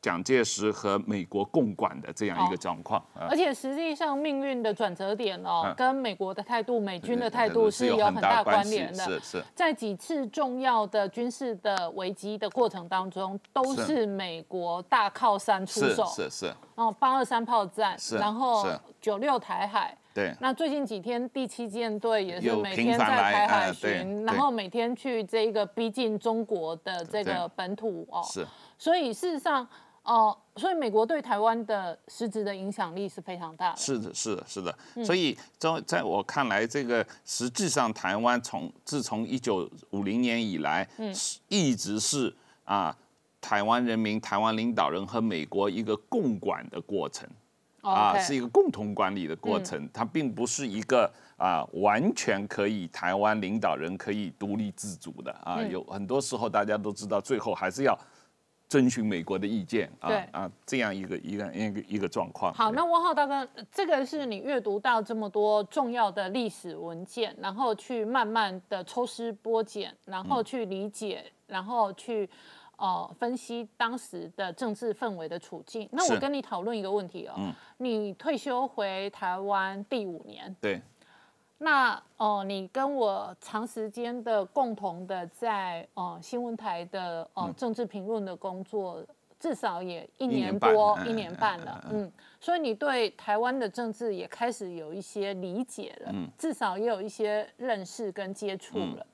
[0.05, 9.03] 蒋介石和美国共管的这样一个状况，而且实际上命运的转折点哦，跟美国的态度、美军的态度是有很大关联的。
[9.03, 16.05] 是是，在几次重要的军事的危机的过程当中，都是美国大靠山出手。
[16.15, 16.45] 是是。
[16.75, 18.63] 然后八二三炮战，然后
[19.01, 19.97] 九六台海。
[20.13, 20.35] 对。
[20.39, 28.21] 那最近几天第七舰队也是每天在台海巡，然后每天去这个逼近中国的这个本土哦。
[28.23, 28.45] 是。
[28.77, 29.67] 所以事实上。
[30.05, 33.77] 哦，所以美国对台湾的实质的影响力是非常大的。
[33.77, 34.77] 是的，是的，是的。
[35.03, 41.11] 所以在在我看来，这个实际上台湾从自从一九五零年以来，嗯，
[41.47, 42.31] 一直是
[42.65, 42.95] 啊，
[43.41, 47.27] 台湾人民、台湾领导人和美国一个共管的过程，
[47.81, 49.89] 啊，是一个共同管理的过程。
[49.91, 55.59] 它并不是一个啊，完全可以台湾领导人可以独立自主的啊。
[55.63, 57.97] 有很多时候大家都知道，最后还是要。
[58.75, 62.53] 遵循美国的意见啊啊，这样一个一个一个一个状况。
[62.53, 72.29] 好，那汪浩大哥，这个是你阅读到这么多重要的历史文件，然后去慢慢的抽丝剥茧，然后去理解，然后去
[72.75, 75.87] 呃分析当时的政治氛围的处境。
[75.89, 77.35] 那我跟你讨论一个问题哦，
[77.77, 80.81] 你退休回台湾第五年，对。
[81.57, 89.01] 那哦，你跟我长时间的共同的在哦新闻台的哦政治评论的工作，
[89.39, 99.07] 至少也一年多一年半了，嗯，所以你对台湾的政治也开始有一些理解了，至少也有一些认识跟接触了。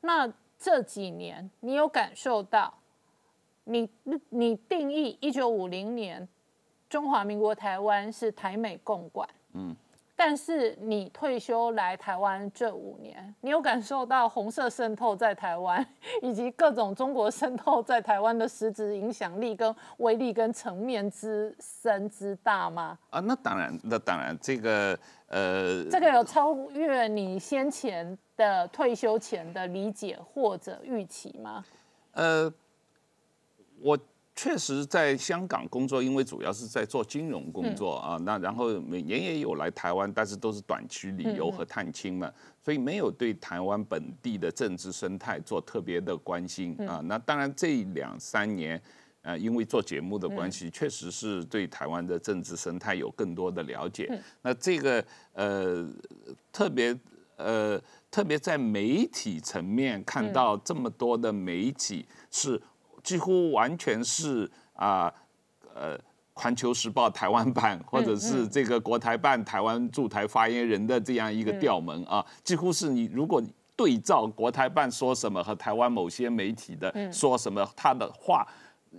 [0.00, 2.72] 那这几年你有感受到，
[3.64, 3.90] 你
[4.28, 6.26] 你定义一九五零年
[6.88, 9.74] 中华民国台湾是台美共管，嗯。
[10.18, 15.86] 但是你退休来台湾这五年，你有感受到红色渗透在台湾，
[16.22, 22.98] 以及各种中国渗透在台湾的实质影响力、跟威力、跟层面之深之大吗？
[23.10, 24.98] 啊，那当然，那当然，这个
[25.28, 31.62] 呃，这个有超越你先前的退休前的理解或者预期吗？
[32.12, 32.50] 呃，
[33.82, 33.98] 我。
[34.38, 42.30] 确实在香港工作，因为主要是在做金融工作啊，那然后每年也有来台湾，但是都是短期旅游和探亲嘛，
[42.62, 47.00] 所以没有对台湾本地的政治生态做特别的关心啊。
[47.06, 48.78] 那当然这两三年，
[49.22, 54.06] 呃，因为做节目的关系，确实是对台湾的政治生态有更多的了解。
[54.42, 55.88] 那这个呃，
[56.52, 56.94] 特别
[57.36, 62.60] 呃，特别在媒体层面看到这么多的媒体是。
[63.06, 65.10] 几乎完全是啊，
[65.74, 65.96] 呃，
[66.34, 73.40] 《环球时报》台湾版，或者是这个国台办台湾驻台发言人的这样一个调门啊，几乎是你如果
[73.76, 78.44] 对照国台办说什么和台湾某些媒体的说什么，他的话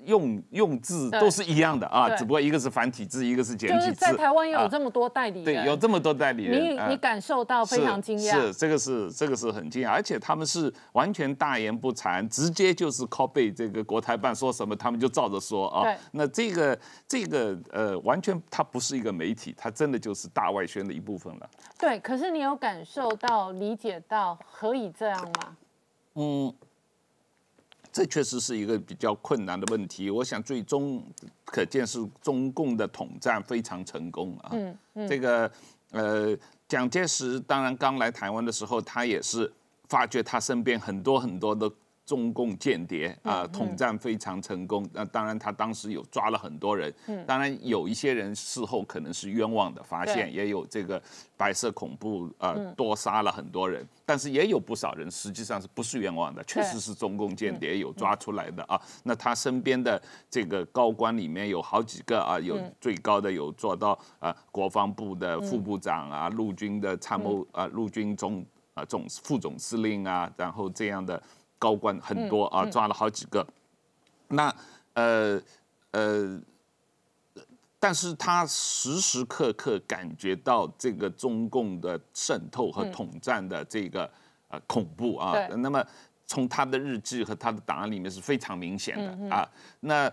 [0.06, 4.00] 用用字都是一样的啊，只不过一个是繁体字，一个是简就是体字。
[4.00, 15.98] 在台湾也有啊这么多代理对，人，有这么多代理人，啊你你感受到非常惊讶，是这个是这个是很惊讶，而且他们是完全大言不惭，直接就是 copy 这个国台办说什么，他们就照着说啊对。
[16.12, 21.50] 那这个这个呃，完全它不是一个媒体，它真的就是大外宣的一部分了。
[21.78, 22.00] 对。
[22.00, 25.58] 可是你有感受到、理解到何以这样吗？
[26.16, 26.54] 嗯，
[27.98, 30.12] 这确实是一个比较困难的问题。
[30.12, 31.04] 我想最终
[31.44, 34.50] 可见是中共的统战非常成功啊。
[34.54, 35.52] 嗯嗯，这个
[35.90, 39.52] 呃，蒋介石当然刚来台湾的时候，他也是
[39.90, 41.68] 发觉他身边很多很多的
[42.08, 44.88] 中共间谍啊、统战非常成功。
[44.94, 46.92] 那当然，他当时有抓了很多人，
[47.28, 51.02] 当然有一些人事后可能是冤枉的，发现也有这个
[51.36, 58.82] 白色恐怖啊多杀了很多人，但是也有不少人实际上是不是冤枉的，确实是中共间谍有抓出来的啊。
[59.04, 71.22] 那他身边的这个高官里面有好几个啊，有最高的有做到啊国防部的副部长啊，陆军的参谋啊，陆军总啊总副总司令啊，然后这样的
[71.60, 73.46] 高官很多啊，抓了好几个。
[74.28, 74.54] 那
[74.94, 75.42] 呃
[75.92, 76.42] 呃。
[77.80, 84.10] 但是他时时刻刻感觉到这个中共的渗透和统战的这个
[84.48, 85.86] 呃恐怖啊，那么
[86.26, 89.48] 从他的日记和他的档案里面是非常明显的啊。
[89.82, 90.12] 那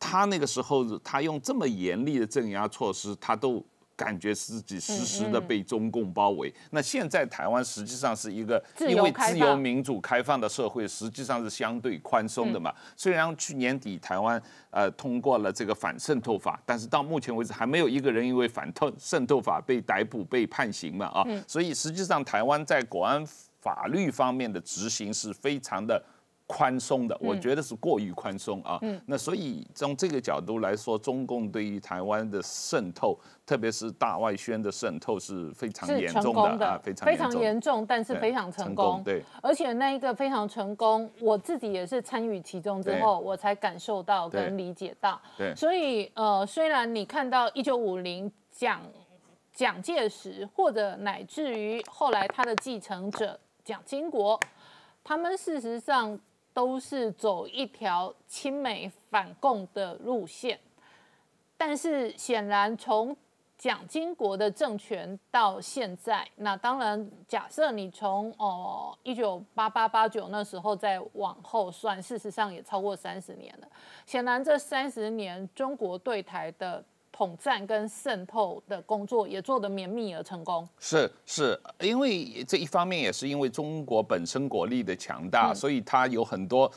[0.00, 3.62] 他那个时候他用这么严厉的镇压措施，他都
[4.02, 6.52] 感觉自己时时的被中共包围。
[6.70, 12.74] 那现在台湾实际上是一个因为自由民主开放的社会，实际上是相对宽松的嘛。
[12.96, 21.24] 虽然去年底台湾呃通过了这个反渗透法，但是到目前为止还没有一个人因为反透渗透法被逮捕被判刑嘛啊。
[21.46, 23.24] 所以实际上台湾在国安
[23.60, 26.02] 法律方面的执行是非常的。
[26.52, 28.78] 宽松的，我觉得是过于宽松啊。
[29.06, 37.32] 那所以从这个角度来说，中共对于台湾的渗透，特别是大外宣的渗透是非常是严重的啊，非常非常。
[37.40, 39.02] 严重，但是非常成成功。
[39.02, 45.18] 对，而且那一个非常成功，我自己也是参与其中之后，我才感受到跟理解到。
[45.38, 48.82] 对所以呃，虽然你看到一九五零蒋
[49.54, 54.38] 蒋介石，或者乃至于后来他的继承者蒋经国，
[55.02, 56.18] 他们事实上
[56.52, 60.58] 都是走一条亲美反共的路线，
[61.56, 63.16] 但是显然从
[63.56, 73.68] 蒋经国的政权到现在，那当然，假设你从哦一九八八八九那时候再往后算，事实上也超过三十年了。
[74.04, 80.66] 显然，这三十年中国对台的统战跟渗透的工作也做得绵密而成功。
[80.78, 86.70] 是是，因为这一方面也是因为中国本身国力的强大，嗯所以它有很多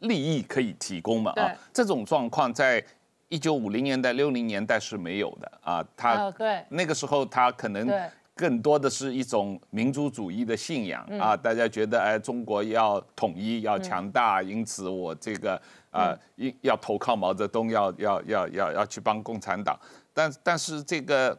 [0.00, 1.50] 利益可以提供嘛啊。
[1.72, 2.84] 这种状况在
[3.28, 5.84] 一九五零年代、六零年代是没有的啊。
[5.96, 7.88] 它呃，对那个时候它可能
[8.34, 19.78] 更多的是一种民族主义的信仰啊，大家觉得哎，中国要统一、要强大，因此我这个啊，应要投靠毛泽东，要要要要要去帮共产党。
[20.14, 21.36] 但但是这个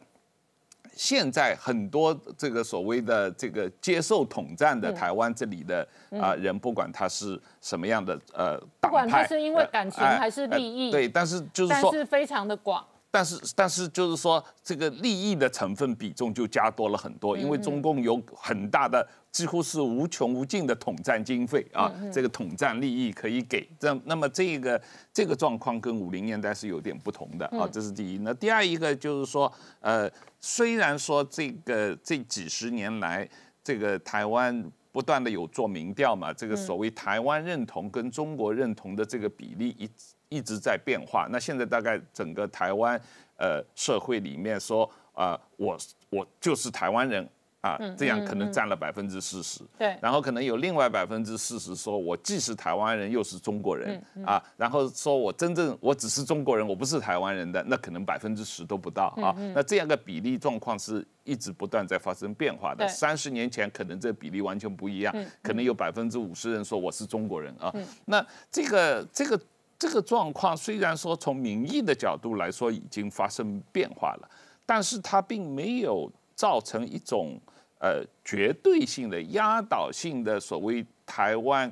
[0.94, 5.86] 现在很多这个所谓的这个接受统战的台湾这里的
[6.20, 12.84] 啊人，不管他是什么样的呃不管他，是因为感情还是呃利益对，但是就是说但是非常的广。
[13.12, 23.68] 但是但是就是说，这个利益的成分比重就加多了很多，因为中共有很大的，几乎是无穷无尽的统战经费啊，这个统战利益可以给。
[23.78, 28.18] 这那么这个这个状况跟五零年代是有点不同的啊，这是第一。
[28.22, 33.28] 那第二一个就是说，呃，虽然说这个这几十年来，
[33.62, 34.64] 这个台湾。
[34.92, 41.28] 不断的有做民调嘛，这个所谓台湾认同跟中国认同的这个比例一直一直在变化。
[41.30, 43.00] 那现在大概整个台湾
[43.36, 45.78] 呃社会里面说啊、呃我
[46.10, 47.28] 我就是台湾人
[47.60, 49.60] 啊，这样可能占了百分之四十。
[49.78, 59.30] 对然后可能有另外百分之四十说，我既是台湾人又是中国人、啊，然后说我真正我只是中国人，我不是台湾人的，那可能百分之十都不到啊。
[59.54, 62.88] 那这样的比例状况是一直不断在发生变化的。
[62.88, 67.72] 三十年前可能这比例完全不一样，可能有百分之五十人说我是中国人啊。
[68.06, 69.40] 那这个这个
[69.82, 74.30] 这个状况虽然说从民意的角度来说已经发生变化了，
[74.64, 77.36] 但是它并没有造成一种
[77.80, 81.68] 呃绝对性的压倒性的所谓台湾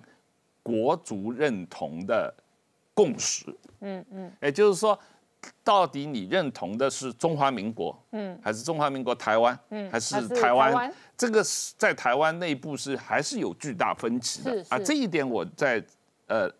[0.61, 2.35] 国族认同的
[2.93, 3.47] 共识。
[3.79, 4.99] 嗯嗯，也就是说，
[5.63, 10.93] 到底你认同的是中华民国，嗯，还是中华民国台湾，嗯，还是台湾？
[11.17, 14.77] 这个是在台湾内部是还是有巨大分歧的啊。
[14.81, 15.81] 这一点我在
[16.27, 16.51] 呃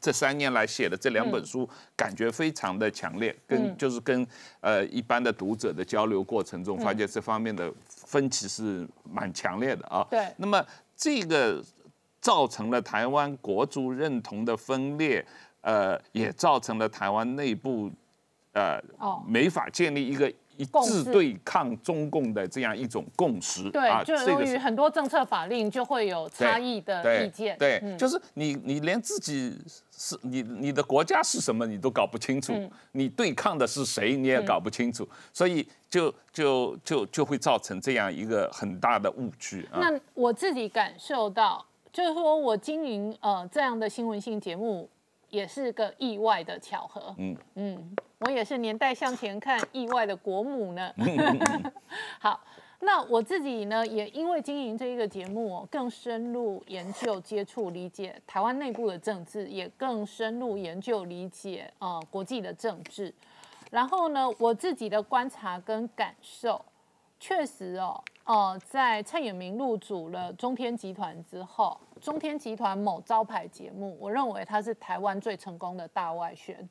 [0.00, 4.26] 这三年来写的这两本书，感觉非常的强烈，跟就是跟
[4.60, 10.06] 呃一般的读者的交流过程中，发现这方面的分歧是蛮强烈的啊。
[10.10, 10.26] 对。
[10.36, 10.64] 那么
[10.96, 11.62] 这个
[12.20, 15.24] 造成了台湾国族认同的分裂，
[15.62, 17.90] 呃，也造成了台湾内部
[18.52, 18.80] 呃
[19.26, 20.32] 没法建立一个。
[20.62, 29.58] 一致对抗中共的这样一种共识，对，就由于很多政策法令就会有差异的意见，对，就是你你连自己
[29.90, 32.52] 是你你的国家是什么你都搞不清楚，
[32.92, 39.68] 你对抗的是谁你也搞不清楚，所以就就就就会造成这样一个很大的误区。
[39.72, 44.88] 那我自己感受到，就是说我经营呃这样的新闻性节目。
[45.32, 47.14] 也是个意外的巧合。
[47.16, 50.92] 嗯嗯，我也是年代向前看，意外的国母呢。
[52.20, 52.38] 好，
[52.80, 63.12] 那我自己呢，也因为经营这一个节目，更深入研究、接触、理解台湾内部的政治，也更深入研究、理解呃国际的政治。
[63.70, 66.62] 然后呢，我自己的观察跟感受，
[67.18, 67.98] 确实哦。
[68.24, 76.68] 呃，在蔡衍明入主了中天集团之后，中天集团某招牌节目，我认为它是台湾最成功的大外宣。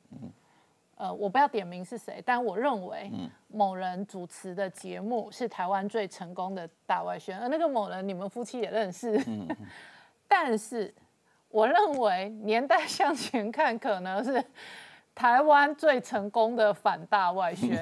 [0.96, 3.10] 呃，我不要点名是谁，但我认为
[3.48, 9.18] 某人主持的节目是台湾最成功的大外宣，而那个某人你们夫妻也认识。
[10.28, 10.94] 但是
[11.48, 14.44] 我认为年代向前看，可能是
[15.14, 17.80] 台湾最成功的反大外宣，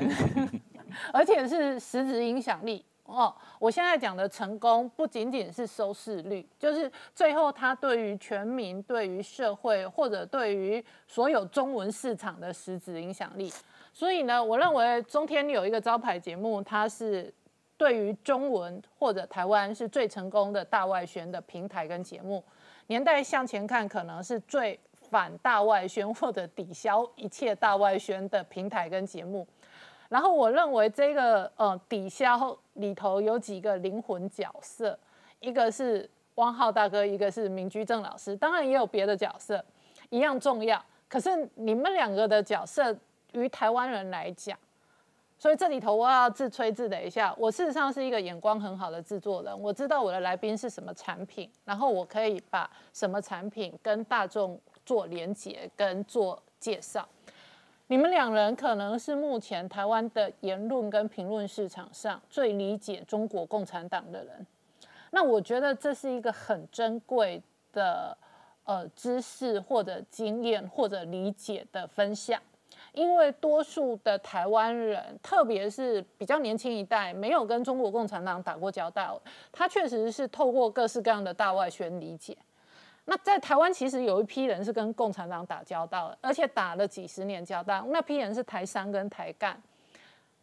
[1.12, 2.84] 而且是实质影响力。
[3.10, 13.52] 哦，我现在讲的成功不仅仅是收视率，就是最后它对于全民、对于社会或者对于所有中文市场的实质影响力。
[13.92, 17.32] 所以呢，我认为中天有一个招牌节目，它是
[17.76, 22.42] 对于中文或者台湾是最成功的大外宣的平台跟节目。
[22.86, 24.78] 年代向前看，可能是最
[25.10, 29.46] 反大外宣或者抵消一切大外宣的平台跟节目。
[30.10, 34.98] 然后我认为这个呃抵消里头有几个灵魂角色，
[35.38, 39.64] 一个是汪浩大哥，一个是明居正老师，当然也有别的角色，
[40.08, 40.84] 一样重要。
[41.08, 42.94] 可是你们两个的角色
[43.32, 44.58] 于台湾人来讲，
[45.38, 57.08] 所以这里头我要自吹自擂一下，我事实上是一个眼光很好的制作人，我知道我的来宾是什么产品，然后我可以把什么产品跟大众做连结跟做介绍。
[57.90, 64.46] 你们两人可能是目前台湾的言论跟评论市场上最理解中国共产党的人，
[65.10, 68.16] 那我觉得这是一个很珍贵的
[68.62, 72.40] 呃知识或者经验或者理解的分享，
[72.92, 79.20] 因为多数的台湾人，特别是比较年轻一代，没有跟中国共产党打过交道，
[79.50, 82.38] 他确实是透过各式各样的大外宣理解。
[83.06, 87.84] 那在台湾其实有一批人是跟共产党打交道，而且打了几十年交道。
[87.88, 89.60] 那批人是台商跟台干，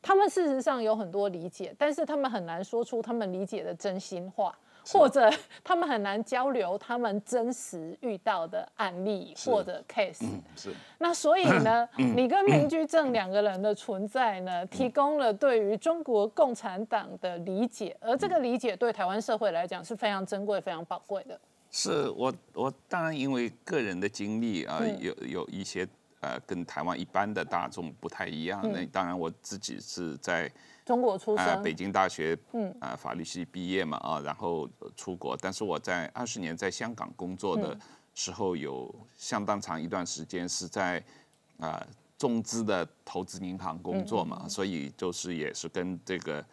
[0.02, 5.32] 他们事实上有很多理解，但是他们很难说出他们理解的真心话，或者
[5.64, 10.28] 他们很难交流他们真实遇到的案例或者 case。
[10.56, 10.74] 是。
[10.98, 21.40] 那所以呢，你跟民居正两个人的存在呢，提供了对于中国共产党的理解，而这个理解对台湾社会来讲是非常珍贵、非常宝贵的。
[21.80, 25.88] 是我我当然因为个人的经历啊，有有一些
[26.22, 28.60] 呃跟台湾一般的大众不太一样。
[28.74, 30.52] 那当然我自己是在
[30.84, 35.38] 中国出生，北京大学嗯啊法律系毕业嘛啊，然后出国。
[35.40, 37.78] 但是我在二十年在香港工作的
[38.16, 41.04] 时候，有相当长一段时间是在
[41.60, 41.86] 啊
[42.18, 46.44] 中资的投资银行工作嘛，所以就是也是跟这个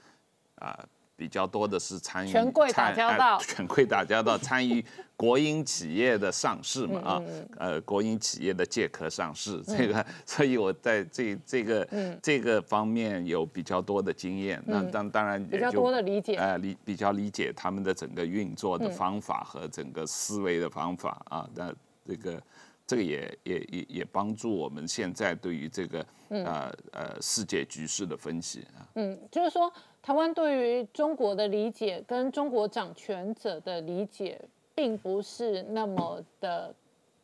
[0.57, 0.87] 啊。
[1.25, 4.85] 比较多的是参与权贵打交道，权贵打交道，参与
[5.17, 7.23] 国营企业的上市嘛啊，
[7.57, 11.89] 呃，国营企业的借壳上市，这个，所以我在这这个
[12.23, 21.73] 这个方面有比较多的经验，那当当然比较多的理解，呃，理比较理解他们的整个运作的方法和整个思维的方法啊，那
[22.07, 22.39] 这个
[22.87, 29.73] 这个也也也也帮助我们现在对于这个呃呃世界局势的分析啊，嗯，就是说。
[30.07, 34.39] 台湾对于中国的理解跟中国掌权者的理解，
[34.75, 36.75] 并不是那么的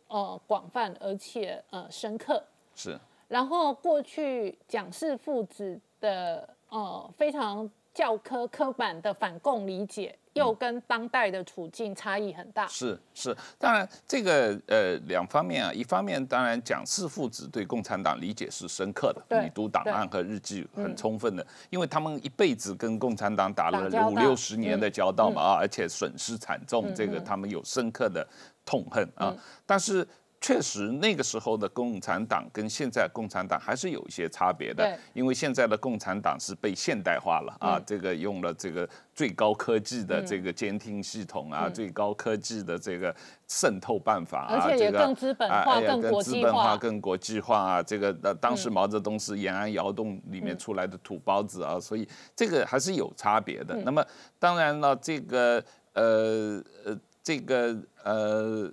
[0.09, 2.43] 呃广泛，而且呃深刻。
[2.75, 2.99] 是。
[3.29, 7.71] 然后过去蒋氏父子的呃非常
[8.01, 10.17] 教科刻板的反共理解。
[10.35, 12.65] 又跟当代的处境差异很大。
[12.69, 28.25] 是是，当然这个呃两方面啊，一方面当然蒋氏父子对共产党理解是深刻的，你读档案和日记很充分的，因为他们一辈子跟共产党打了五六十年的交道嘛啊，而且损失惨重，这个他们有深刻的
[28.65, 29.37] 痛恨啊。
[29.67, 30.07] 但是
[30.41, 43.15] 确实那个时候的共产党跟现在共产党还是有一些差别的，因为现在的共产党是被现代化了啊，这个用了这个最高科技的这个监听系统啊，最高科技的这个
[43.49, 47.83] 渗透办法啊，而且也更资本化、更国际化、更国际化啊。
[47.83, 53.77] 这个呃，当时毛泽东是延安窑洞里面出来的土包子啊，所以这个还是有差别的。
[53.85, 54.03] 那么
[54.39, 55.63] 当然了，这个
[55.93, 58.73] 呃呃，这个呃。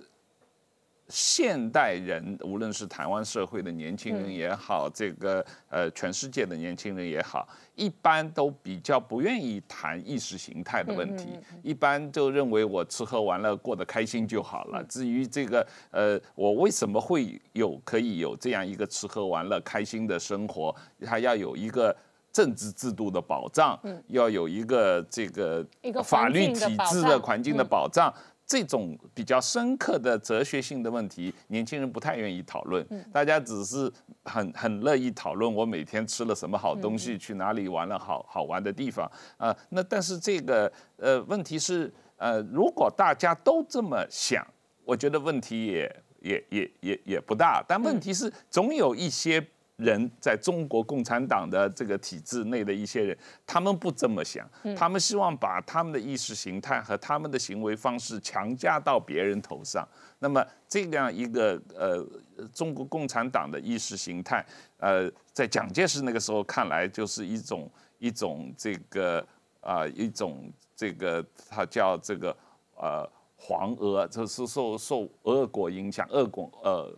[1.08, 11.28] 现代人，无论是台湾社会的年轻人也好，这个呃全世界的年轻人也好，一般都比较不愿意谈意识形态的问题，
[11.62, 14.84] 一般就认为我吃喝玩乐过得开心就好了。
[14.84, 20.74] 至于这个呃，我为什么会有可以有这样一个吃喝玩乐开心的生活，
[21.06, 21.96] 它要有一个
[22.30, 25.66] 政治制度的保障，要有一个这个
[26.04, 28.12] 法律体制的环境的保障。
[28.48, 32.84] 这种比较深刻的哲学性的问题，年轻人不太愿意讨论。
[33.12, 33.92] 大家只是
[34.24, 39.54] 很很乐意讨论我每天吃了什么好东西，去哪里玩了好好玩的地方啊。
[39.68, 44.42] 那但是这个呃问题是呃，如果大家都这么想，
[44.86, 47.62] 我觉得问题也也也也也不大。
[47.68, 49.46] 但问题是总有一些。
[49.78, 53.16] 人在中国共产党的这个体制内的一些人，
[53.46, 59.86] 他们不这么想，他们希望把他们的意识形态和他们的行为方式强加到别人头上。
[60.18, 62.04] 那么这样一个呃，
[62.52, 64.44] 中国共产党的意识形态，
[64.78, 69.24] 呃，在蒋介石那个时候看来，就是一种一种这个
[69.60, 72.36] 啊，一种这个他叫这个
[72.74, 76.92] 呃黄俄，就是受受俄国影响，俄国呃。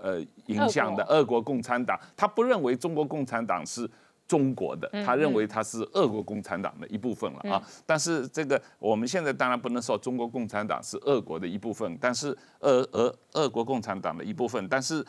[0.00, 3.88] 呃，影响的俄国共产党，他不认为中国共产党是
[4.26, 7.62] 中国的，他认为他是俄国共产党的一部分了啊。
[7.86, 14.68] 但是这个我们现在当然不能说中国共产党是俄国的一部分，但是俄俄俄国共产党的一部分。
[14.68, 15.04] 但是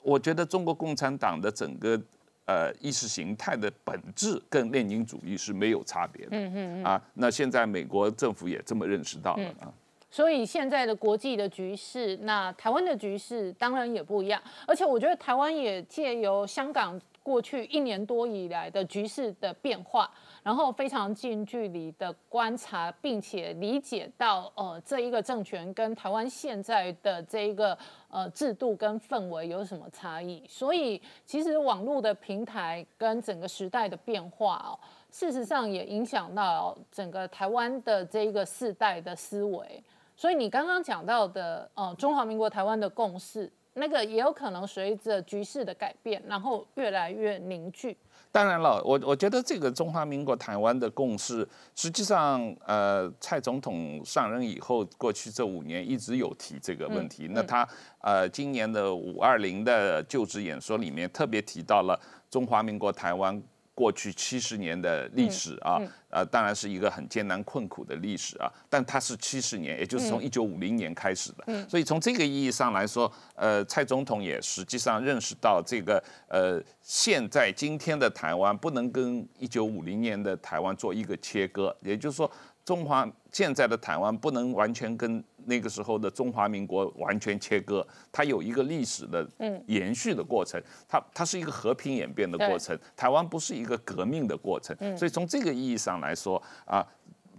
[0.00, 2.00] 我觉得中国共产党的整个
[2.46, 6.30] 呃意识形态的本质跟列宁主义是没有差别的。
[6.36, 6.84] 嗯嗯嗯。
[6.84, 9.72] 啊，那现在美国政府也这么认识到了啊。
[10.12, 14.40] 所以现在的国际的局势，那台湾的局势当然也不一样。
[14.66, 20.10] 而且我觉得台湾也借由香港过去一年多以来的局势的变化，
[20.42, 27.78] 然后非常近距离的观察，并且理解到呃这一个政权跟台湾现在的这一个
[28.10, 30.42] 呃制度跟氛围有什么差异。
[30.46, 34.76] 所以其实网络的平台跟整个时代的变化哦，
[35.10, 39.82] 事实上也影响到整个台湾的这一个世代的思维。
[40.14, 47.96] 所以你刚刚讲到的，呃，中华民国台湾的共识，那个也有可能随着局势的改变，然后越来越凝聚。
[48.30, 57.28] 当然了，我我觉得这个中华民国台湾的共识，实际上，呃，蔡总统上任以后，过去这五年一直有提这个问题。
[57.32, 57.68] 那他，
[58.00, 61.98] 呃，今年的五二零的就职演说里面特别提到了
[62.30, 63.42] 中华民国台湾。
[63.74, 82.30] 过去七十年的历史啊，呃，当然是一个很艰难困苦的历史啊，但它是七十年，也就是从一九五零年开始的，所以从这个意义上来说，呃，蔡总统也实际上认识到这个，呃，现在今天的台湾不能跟一九五零年的台湾做一个切割，也就是说。
[82.64, 89.28] 中华现在的台湾不能完全跟那个时候的中华民国完全切割，它有一个历史的
[89.66, 96.86] 延续的过程，它它是一个和平演变的过程，台湾不是一个革命的过程，所以从这个意义上来说啊。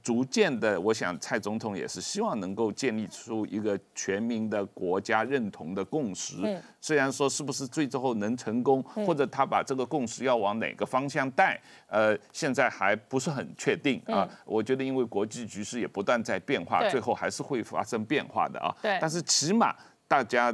[0.04, 6.36] 逐渐的，我想蔡总统也是希望能够建立出一个全民的国家认同的共识。
[6.82, 14.30] 虽然说是不是最后能成功，或者他把这个共识要往哪个方向带，呃，现在还不是很确定啊。
[14.44, 18.76] 我觉得因为国际局势也不断在变化，最后还是会发生变化的啊。
[19.00, 19.74] 但是起码
[20.08, 20.54] 大家。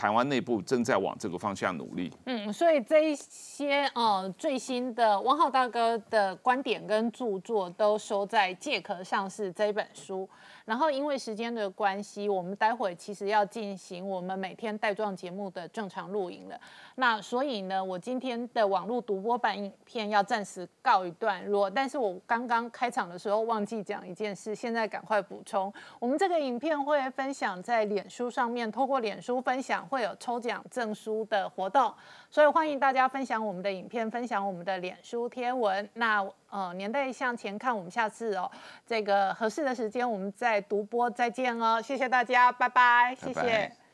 [0.00, 2.10] 台湾内部正在往这个方向努力。
[2.24, 10.26] 嗯，所以这一些呃最新的汪浩大哥的观点跟著作都收在《借壳上市》这一本书。
[10.64, 16.60] 然后因为时间的关系，我们待会其实要进行我们每天带状节目的正常录影了。
[16.96, 21.68] 那所以呢，我今天的网络独播版影片要暂时告一段落。
[21.70, 25.72] 但是我刚刚开场的时候忘记讲一件事，现在赶快补充。
[25.98, 31.92] 我们这个影片会分享在脸书上面，透过脸书分享会有抽奖证书的活动，
[32.30, 35.88] 所以欢迎大家分享我们的影片，分享我们的脸书天文。
[35.94, 38.48] 那呃，年代向前看，我们下次哦，
[38.86, 41.82] 这个合适的时间我们再独播再见哦。
[41.82, 43.79] 谢谢大家，拜拜，谢谢。